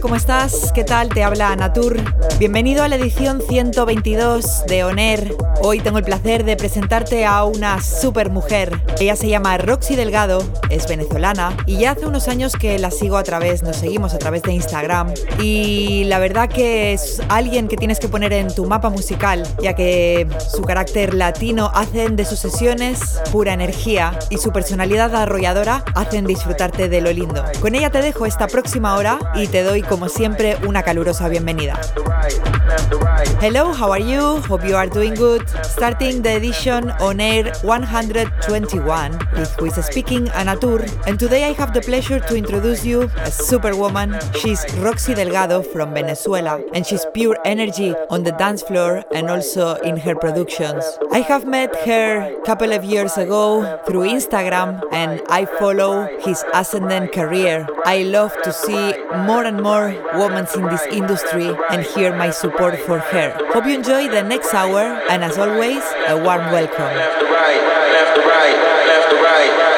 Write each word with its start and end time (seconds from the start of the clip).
¿cómo 0.00 0.16
estás? 0.16 0.72
¿Qué 0.72 0.84
tal? 0.84 1.08
Te 1.08 1.24
habla 1.24 1.54
Natur. 1.56 1.96
Bienvenido 2.38 2.84
a 2.84 2.88
la 2.88 2.96
edición 2.96 3.40
122 3.40 4.66
de 4.66 4.84
Oner. 4.84 5.34
Hoy 5.60 5.80
tengo 5.80 5.98
el 5.98 6.04
placer 6.04 6.44
de 6.44 6.56
presentarte 6.56 7.24
a 7.24 7.44
una 7.44 7.82
super 7.82 8.30
mujer. 8.30 8.80
Ella 9.00 9.16
se 9.16 9.28
llama 9.28 9.58
Roxy 9.58 9.96
Delgado, 9.96 10.44
es 10.70 10.86
venezolana 10.86 11.56
y 11.66 11.78
ya 11.78 11.92
hace 11.92 12.06
unos 12.06 12.28
años 12.28 12.54
que 12.54 12.78
la 12.78 12.90
sigo 12.90 13.16
a 13.16 13.24
través, 13.24 13.62
nos 13.62 13.76
seguimos 13.76 14.14
a 14.14 14.18
través 14.18 14.42
de 14.42 14.52
Instagram. 14.52 15.12
Y 15.40 16.04
la 16.04 16.18
verdad 16.20 16.48
que 16.48 16.92
es 16.92 17.20
alguien 17.28 17.66
que 17.66 17.76
tienes 17.76 17.98
que 17.98 18.08
poner 18.08 18.32
en 18.32 18.54
tu 18.54 18.66
mapa 18.66 18.90
musical, 18.90 19.46
ya 19.60 19.74
que 19.74 20.28
su 20.54 20.62
carácter 20.62 21.14
latino 21.14 21.72
hacen 21.74 22.14
de 22.14 22.24
sus 22.24 22.38
sesiones 22.38 23.20
pura 23.32 23.52
energía 23.52 24.16
y 24.30 24.38
su 24.38 24.52
personalidad 24.52 25.14
arrolladora 25.16 25.84
hacen 25.94 26.26
disfrutarte 26.26 26.88
de 26.88 27.00
lo 27.00 27.12
lindo. 27.12 27.42
Con 27.60 27.74
ella 27.74 27.90
te 27.90 28.00
dejo 28.00 28.26
esta 28.26 28.46
próxima 28.46 28.94
hora 28.94 29.18
y 29.34 29.48
te 29.48 29.62
doy 29.62 29.82
como 29.88 30.08
siempre, 30.08 30.56
una 30.66 30.82
calurosa 30.82 31.28
bienvenida. 31.28 31.80
Hello, 33.18 33.72
how 33.72 33.90
are 33.90 33.98
you? 33.98 34.40
Hope 34.42 34.64
you 34.64 34.76
are 34.76 34.86
doing 34.86 35.14
good. 35.14 35.42
Starting 35.64 36.22
the 36.22 36.36
edition 36.36 36.90
on 37.00 37.18
air 37.18 37.52
121 37.62 39.18
with 39.32 39.60
Luis 39.60 39.74
speaking, 39.84 40.28
Anna 40.28 40.54
Tur. 40.56 40.86
And 41.04 41.18
today 41.18 41.42
I 41.46 41.52
have 41.54 41.74
the 41.74 41.80
pleasure 41.80 42.20
to 42.20 42.36
introduce 42.36 42.84
you 42.84 43.10
a 43.16 43.30
superwoman. 43.32 44.14
She's 44.38 44.64
Roxy 44.76 45.14
Delgado 45.14 45.62
from 45.62 45.94
Venezuela, 45.94 46.62
and 46.72 46.86
she's 46.86 47.04
pure 47.12 47.36
energy 47.44 47.92
on 48.08 48.22
the 48.22 48.30
dance 48.32 48.62
floor 48.62 49.02
and 49.12 49.28
also 49.28 49.74
in 49.82 49.96
her 49.96 50.14
productions. 50.14 50.84
I 51.10 51.18
have 51.18 51.44
met 51.44 51.74
her 51.86 52.20
a 52.20 52.46
couple 52.46 52.72
of 52.72 52.84
years 52.84 53.18
ago 53.18 53.80
through 53.84 54.02
Instagram, 54.02 54.80
and 54.92 55.22
I 55.28 55.44
follow 55.58 56.06
his 56.20 56.44
ascendant 56.54 57.10
career. 57.10 57.66
I 57.84 58.04
love 58.04 58.32
to 58.44 58.52
see 58.52 58.94
more 59.26 59.42
and 59.42 59.60
more 59.60 59.88
women 60.14 60.46
in 60.54 60.64
this 60.66 60.86
industry 60.92 61.50
and 61.70 61.82
hear 61.82 62.14
my 62.16 62.30
support 62.30 62.78
for 62.78 63.00
Hair. 63.10 63.38
Hope 63.54 63.64
you 63.64 63.74
enjoy 63.74 64.08
the 64.08 64.22
next 64.22 64.52
hour, 64.52 64.80
and 65.08 65.24
as 65.24 65.38
always, 65.38 65.82
a 66.08 66.14
warm 66.14 66.52
welcome. 66.52 66.92
Left 66.92 67.18
to 67.20 67.24
right, 67.24 67.62
left 67.92 68.14
to 68.16 68.20
right, 68.20 68.86
left 68.86 69.10
to 69.10 69.16
right. 69.16 69.77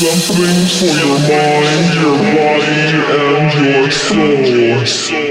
Something 0.00 0.66
for 0.66 0.90
your 0.98 1.18
mind, 1.30 1.94
your 1.94 2.18
body, 2.34 2.90
and 3.30 3.52
your 4.48 4.82
soul. 4.86 5.30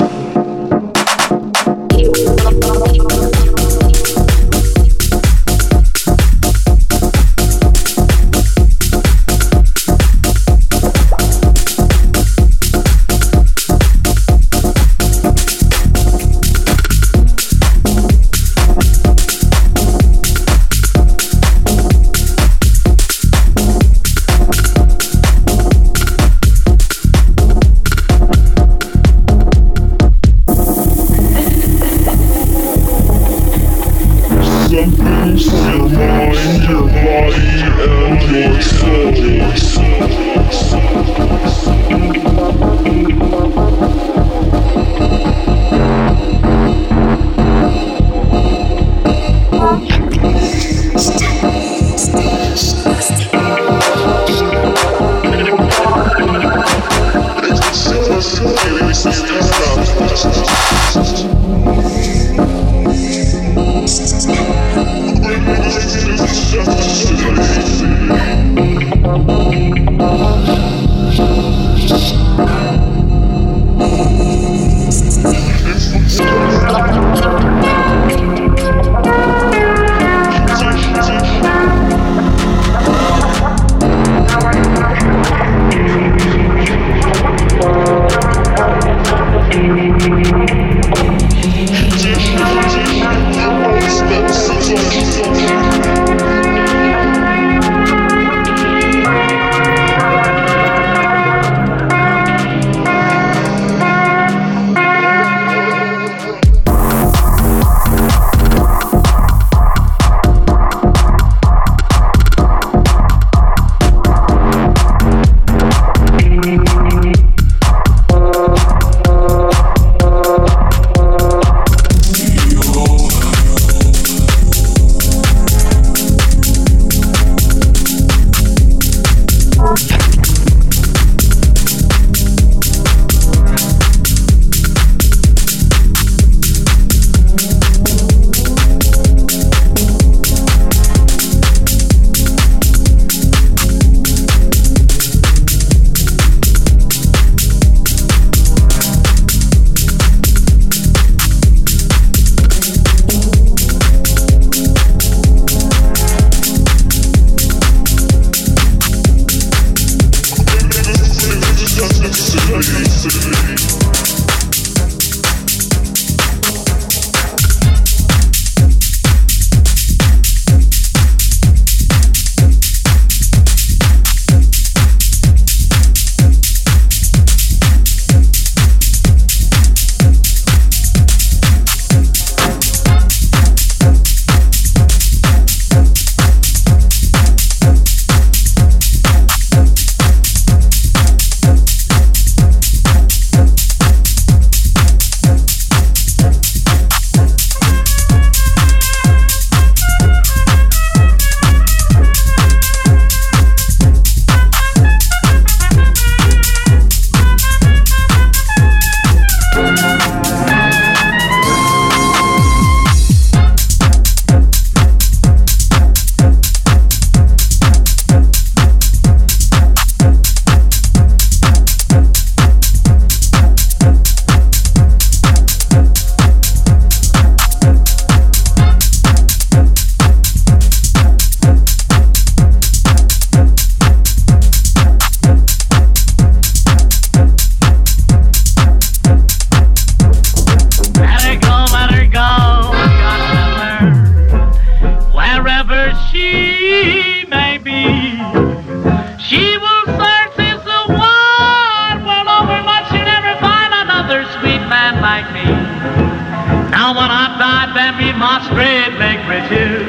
Straight 258.45 258.93
leg 258.97 259.21
breeches. 259.27 259.85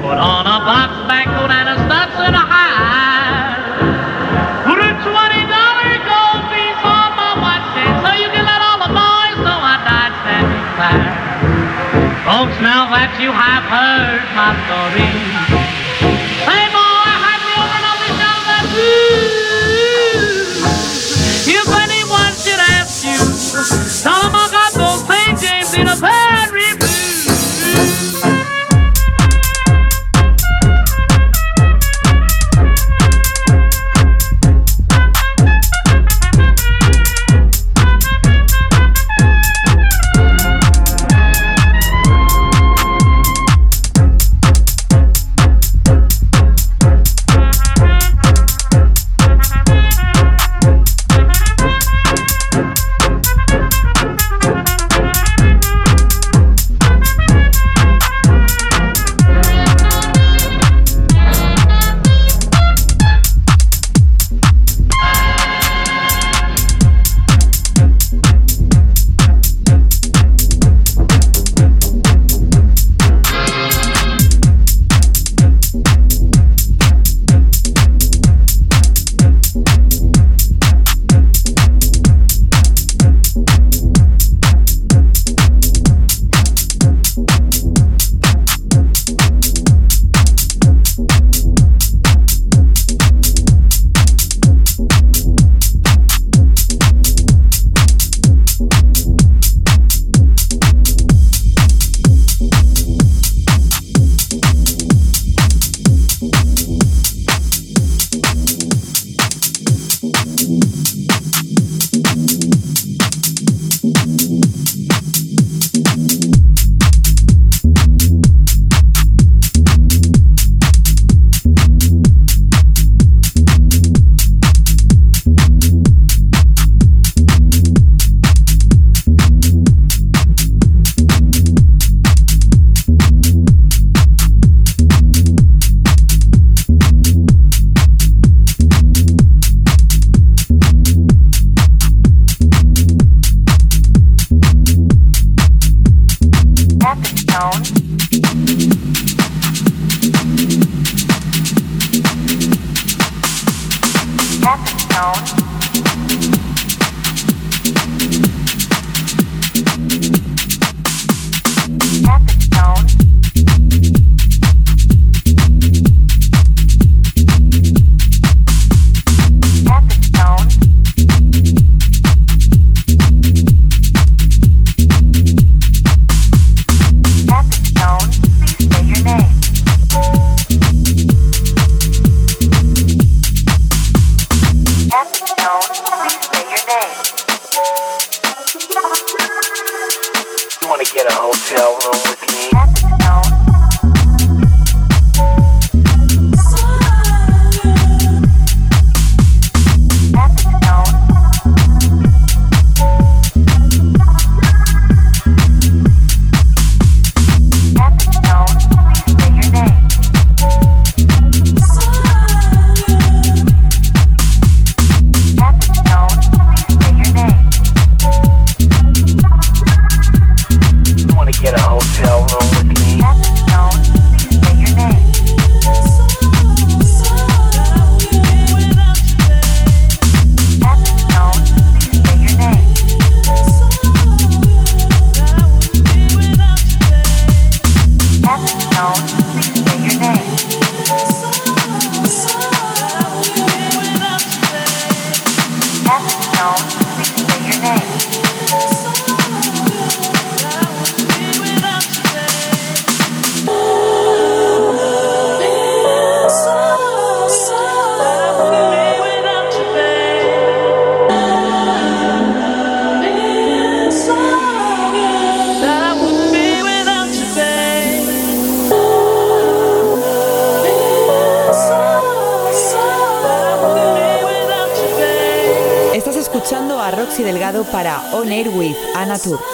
Put 0.00 0.16
on 0.16 0.44
a 0.48 0.58
box 0.64 0.90
back 1.08 1.26
coat 1.28 1.50
and 1.50 1.68
a 1.68 1.76
studs 1.84 2.16
and 2.16 2.36
a 2.36 2.44
high. 2.44 3.60
Put 4.64 4.78
a 4.80 4.90
twenty 5.04 5.44
dollar 5.44 5.92
gold 6.08 6.42
piece 6.52 6.82
on 6.84 7.10
my 7.20 7.30
watch 7.42 7.64
chain 7.76 7.92
so 8.00 8.08
you 8.16 8.28
can 8.32 8.44
let 8.48 8.60
all 8.64 8.78
the 8.80 8.92
boys 8.92 9.36
know 9.44 9.58
I 9.60 9.76
died 9.84 10.12
standing 10.24 10.68
by. 10.80 10.96
Folks, 12.24 12.56
now 12.64 12.88
that 12.94 13.12
you 13.20 13.30
have 13.32 13.64
heard 13.68 14.24
my 14.32 14.56
story, 14.64 15.08
say 16.48 16.64
boy, 16.72 17.12
have 17.24 17.42
you 17.44 17.60
ever 17.60 17.80
noticed 17.84 18.18
that 18.48 18.64
ooh? 18.72 19.44
If 21.50 21.68
anyone 21.68 22.32
should 22.40 22.62
ask 22.78 23.04
you, 23.04 23.20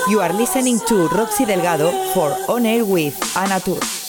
You 0.08 0.20
are 0.20 0.32
listening 0.32 0.78
to 0.86 1.08
Roxy 1.08 1.44
Delgado 1.44 1.90
for 2.14 2.30
On 2.48 2.64
Air 2.64 2.84
with 2.84 3.18
Anna 3.36 3.58
Tur. 3.58 4.05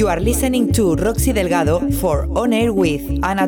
You 0.00 0.08
are 0.08 0.18
listening 0.18 0.72
to 0.72 0.94
Roxy 0.94 1.30
Delgado 1.30 1.90
for 2.00 2.26
On 2.34 2.54
Air 2.54 2.72
with 2.72 3.02
Anna 3.22 3.46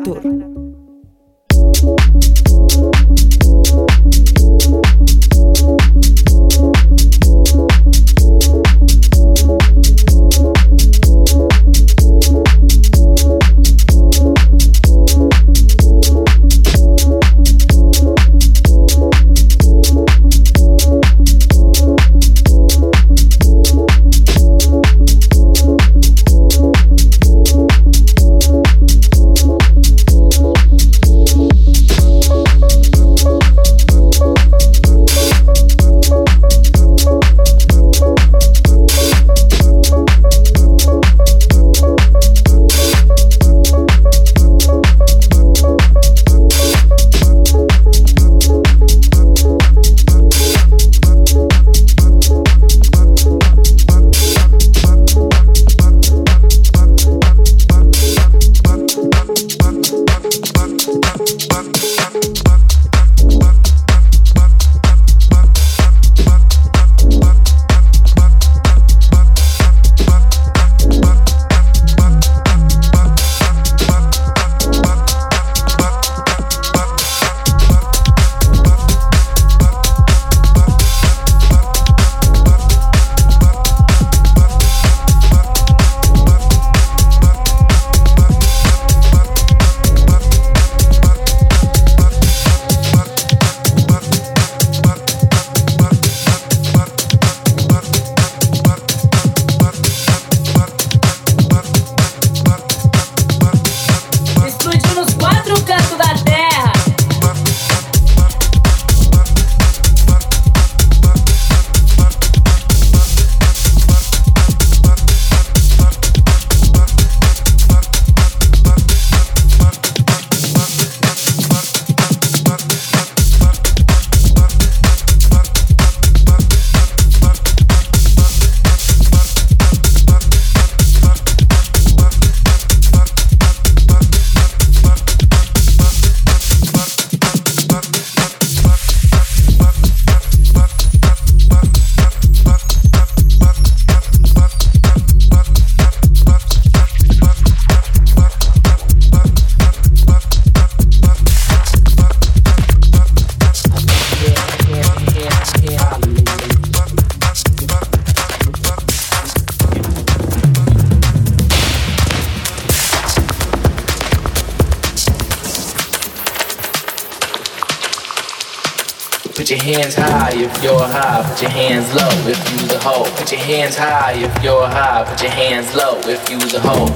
your 171.43 171.51
hands 171.51 171.93
low 171.95 172.09
if 172.31 172.39
you's 172.53 172.73
a 172.73 172.79
hoe. 172.79 173.03
Put 173.17 173.33
your 173.33 173.41
hands 173.41 173.77
high 173.77 174.13
if 174.13 174.45
you're 174.45 174.69
high. 174.69 175.03
Put 175.05 175.21
your 175.23 175.33
hands 175.33 175.75
low 175.75 175.99
if 176.05 176.31
you's 176.31 176.55
a 176.55 176.61
hoe. 176.61 176.87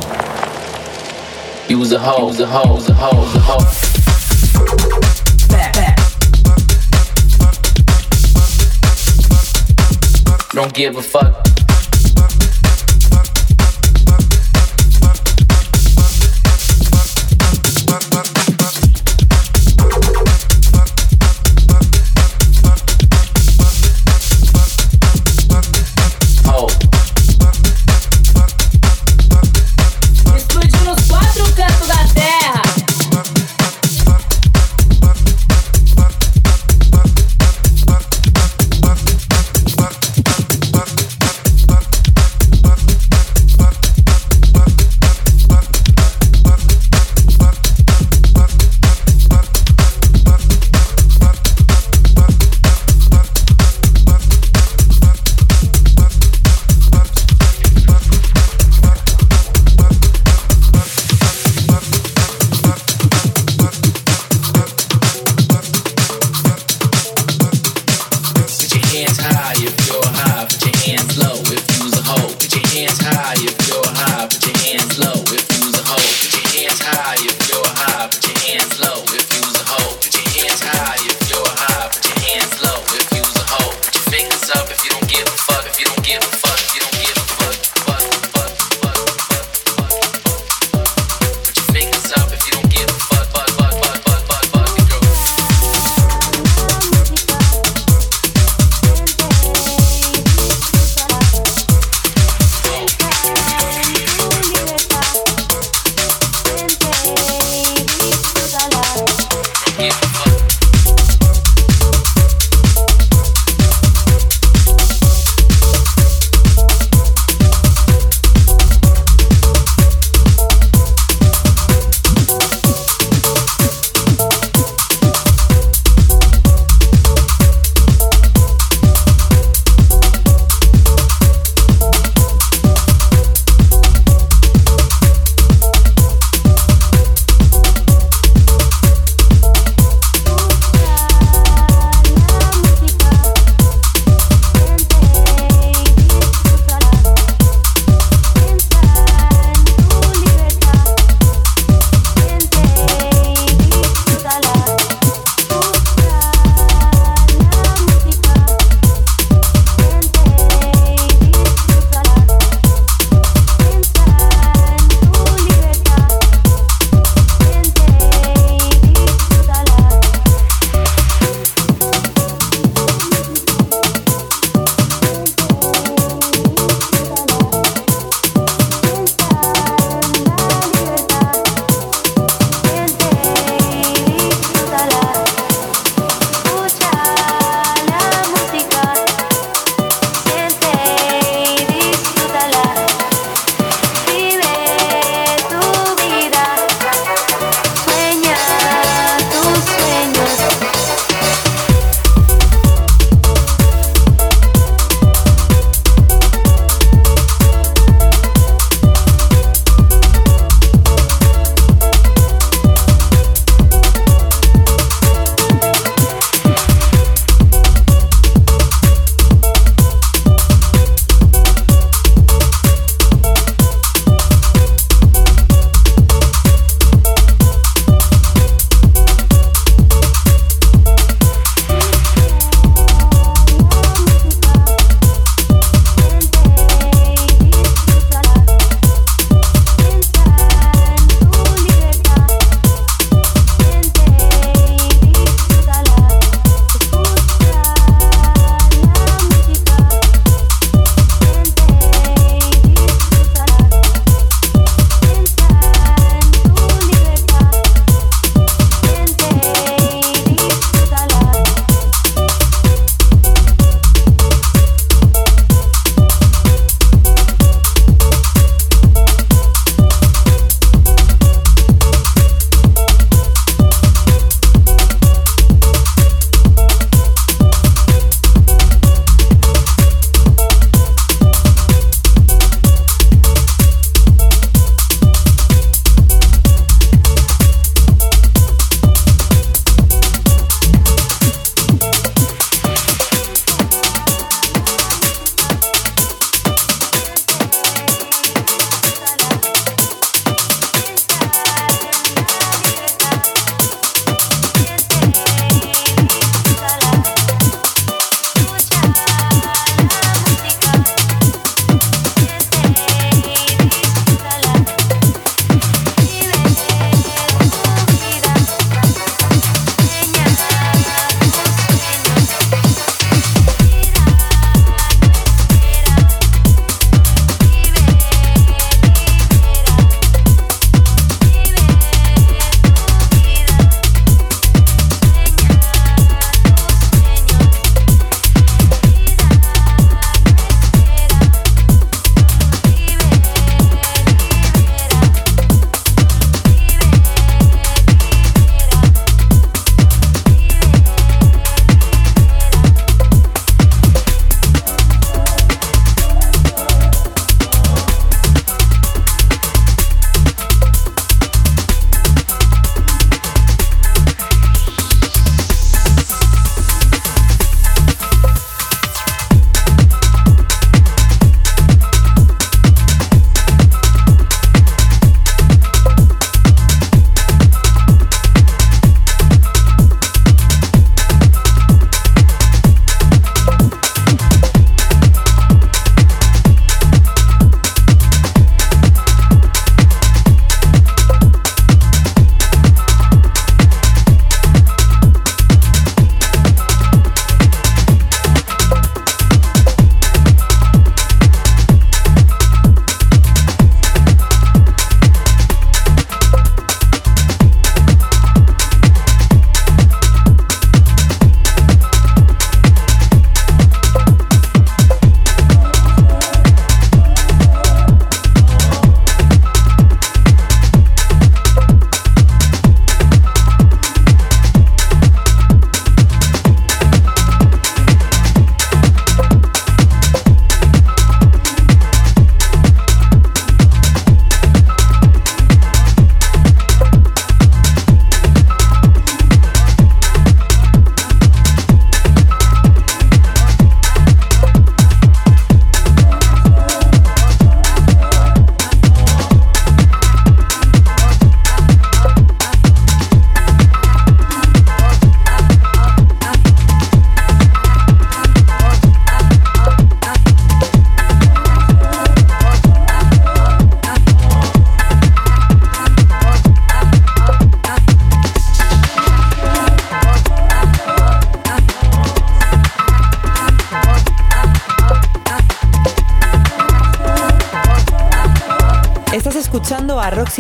You's 1.69 1.91
a 1.91 1.99
hoe, 1.99 2.29
a 2.29 2.47
hoe, 2.47 2.77
a 2.77 2.93
hoe, 2.93 3.25
a 3.35 3.41
hoe. 3.41 3.65
Back, 5.49 5.75
back. 5.75 5.99
Don't 10.53 10.73
give 10.73 10.97
a 10.97 11.03
fuck. 11.03 11.46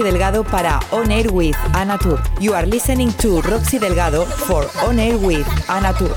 Delgado 0.07 0.45
para 0.45 0.79
On 0.93 1.11
Air 1.11 1.33
with 1.33 1.57
Anna 1.75 1.99
Tour. 1.99 2.21
You 2.39 2.55
are 2.55 2.65
listening 2.65 3.13
to 3.15 3.41
Roxy 3.41 3.81
Delgado 3.81 4.25
for 4.25 4.65
On 4.87 5.01
Air 5.01 5.19
with 5.19 5.45
Anna 5.69 5.93
Tour. 5.95 6.15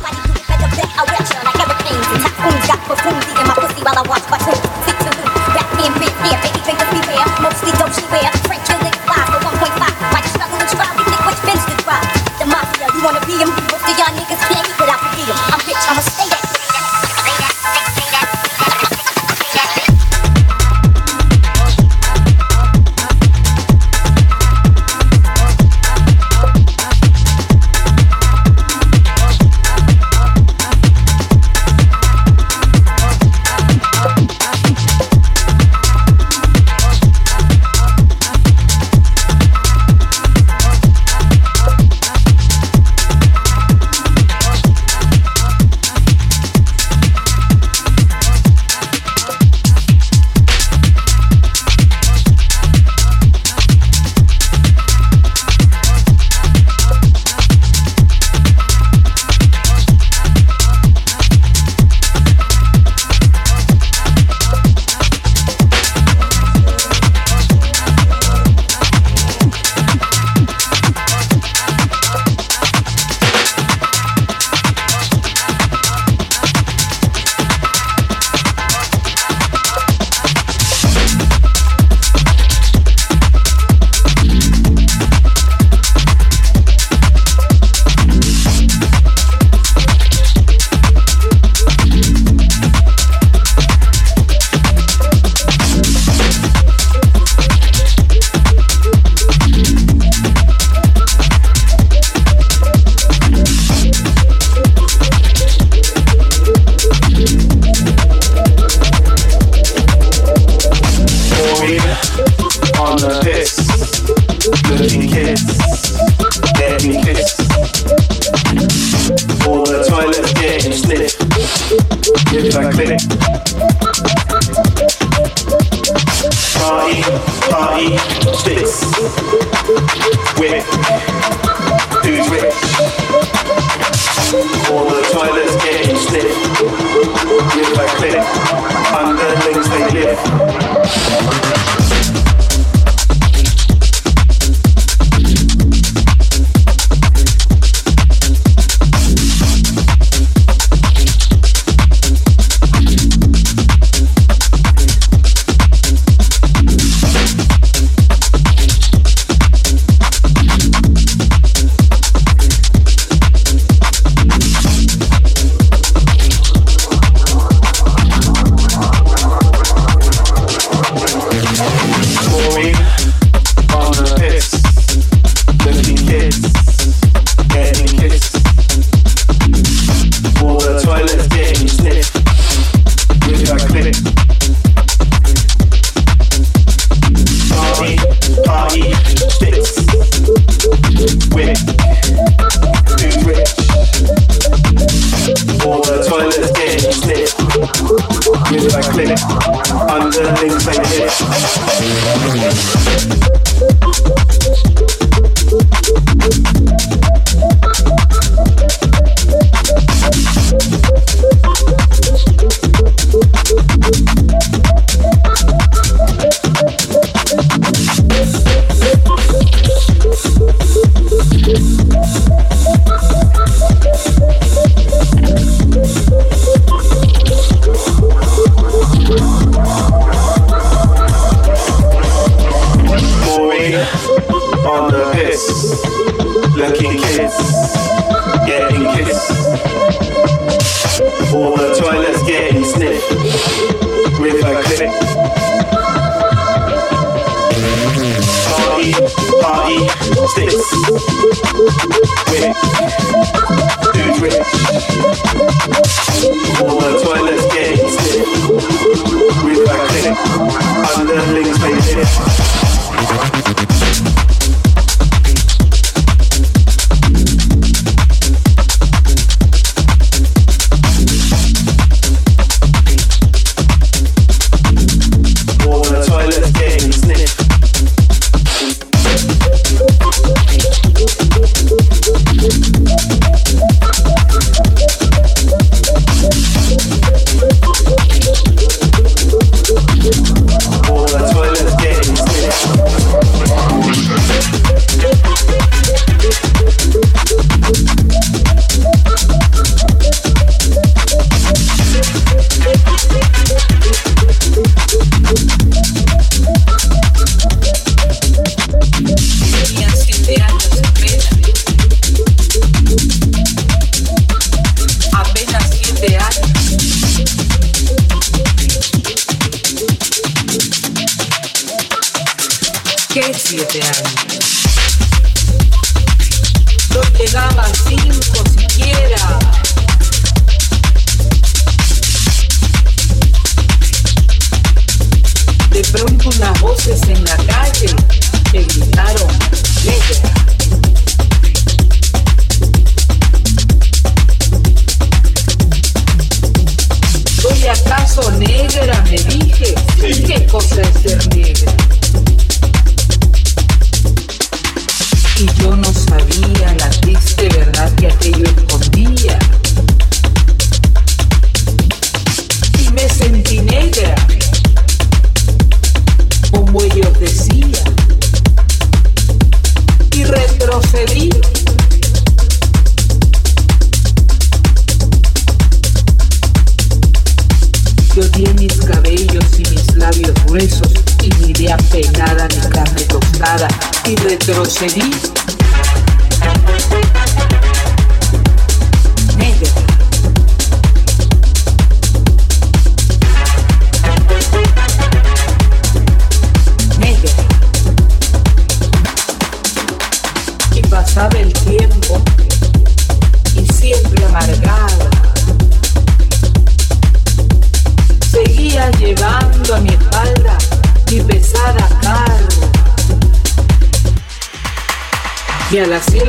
Me 415.99 416.28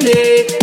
ritmo 0.00 0.61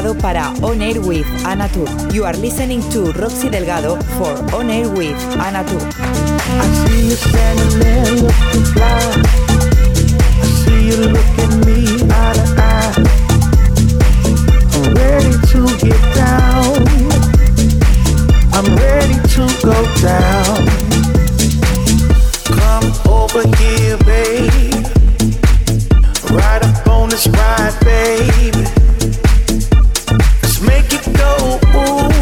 para 0.00 0.52
On 0.62 0.80
Air 0.80 0.98
with 1.00 1.26
Anatur. 1.44 1.86
You 2.14 2.24
are 2.24 2.32
listening 2.32 2.80
to 2.90 3.12
Roxy 3.12 3.50
Delgado 3.50 4.00
for 4.16 4.32
On 4.54 4.70
Air 4.70 4.88
with 4.88 5.16
Anatur. 5.36 5.82
I 6.62 6.66
see 6.80 7.04
you 7.04 7.16
standing 7.16 7.78
there 7.78 8.10
looking 8.16 8.64
fly. 8.72 9.22
I 10.40 10.46
see 10.62 10.86
you 10.88 10.96
looking 10.96 11.60
me 11.66 11.84
eye 12.08 12.32
to 12.32 12.44
eye. 12.56 12.94
I'm 14.72 14.94
ready 14.94 15.34
to 15.52 15.60
get 15.84 16.02
down. 16.16 16.80
I'm 18.56 18.68
ready 18.76 19.18
to 19.34 19.42
go 19.62 19.76
down. 20.00 20.64
Come 22.56 22.88
over 23.06 23.42
here, 23.58 23.98
babe. 23.98 24.86
Ride 26.30 26.62
up 26.62 26.86
on 26.88 27.10
this 27.10 27.26
ride, 27.26 27.76
baby. 27.84 28.79
ooh, 31.42 31.58
ooh. 31.74 32.19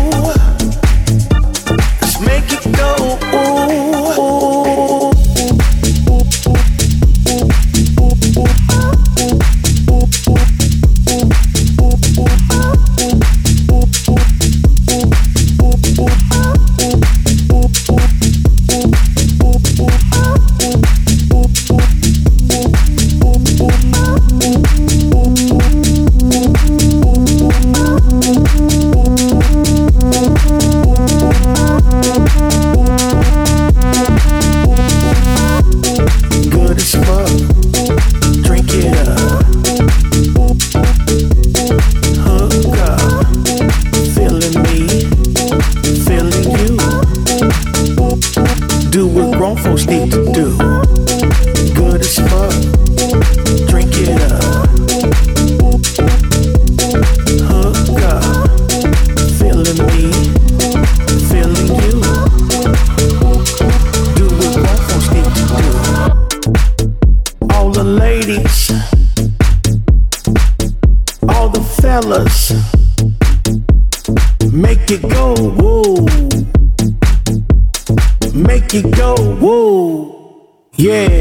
Yeah. 80.78 81.17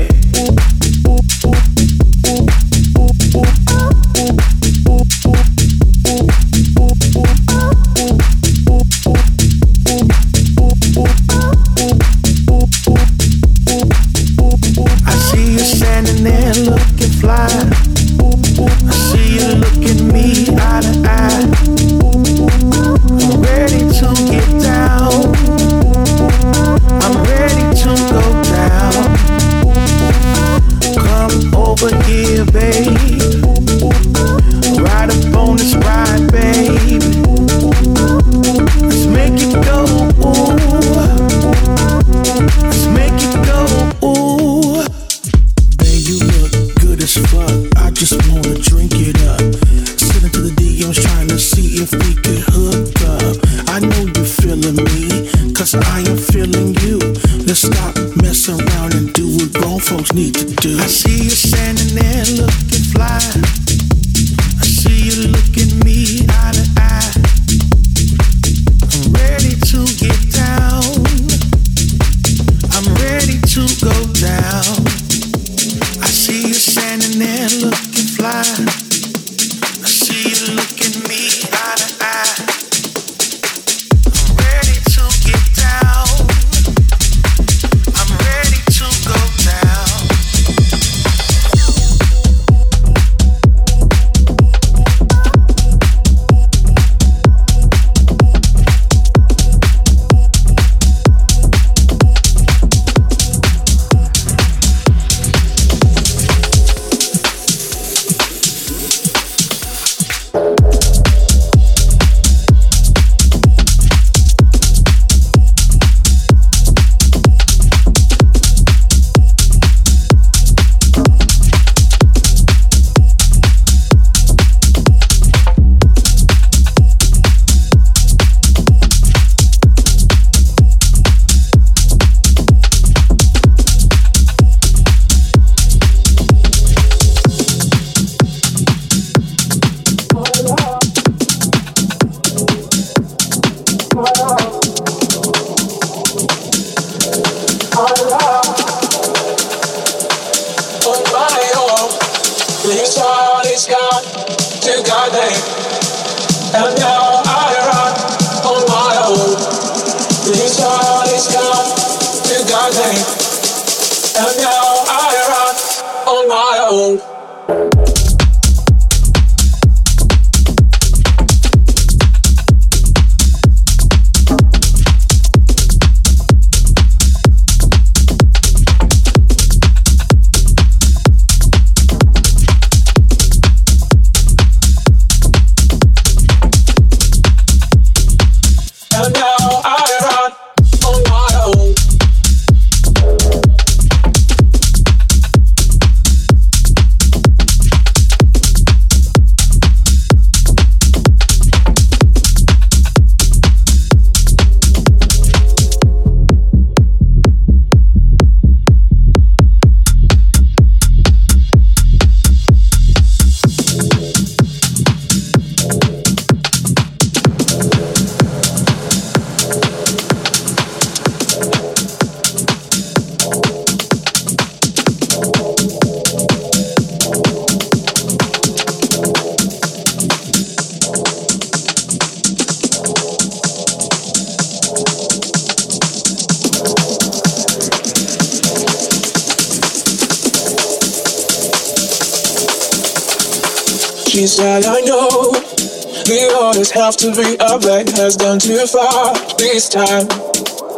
Every 247.18 247.40
other 247.40 247.82
has 247.98 248.16
gone 248.16 248.38
too 248.38 248.68
far 248.68 249.12
this 249.42 249.70
time. 249.70 250.06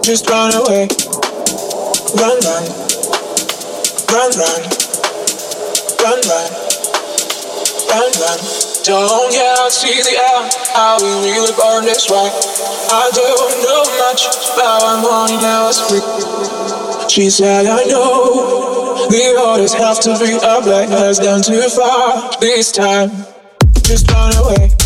Just 0.01 0.23
run 0.29 0.55
away. 0.55 0.87
Run, 2.15 2.39
run. 2.47 2.63
Run, 4.07 4.31
run. 4.39 4.61
Run, 5.99 6.19
run. 6.31 6.49
Run, 7.91 8.11
run. 8.23 8.39
Don't 8.87 9.33
yet 9.35 9.67
see 9.67 9.99
the 9.99 10.15
end. 10.15 10.47
I 10.79 10.95
we 11.03 11.11
really 11.27 11.51
born 11.59 11.83
this 11.83 12.09
way? 12.09 12.31
I 12.87 13.11
don't 13.11 13.59
know 13.59 13.83
much, 13.99 14.23
but 14.55 14.79
I'm 14.79 15.03
only 15.03 15.35
now. 15.43 15.71
She 17.09 17.29
said, 17.29 17.65
I 17.65 17.83
know. 17.83 19.09
The 19.09 19.43
orders 19.45 19.73
have 19.73 19.99
to 20.07 20.17
be 20.17 20.39
up, 20.41 20.65
like 20.65 20.87
has 20.87 21.19
gone 21.19 21.41
too 21.41 21.67
far 21.67 22.31
this 22.39 22.71
time. 22.71 23.11
Just 23.83 24.09
run 24.09 24.33
away. 24.37 24.78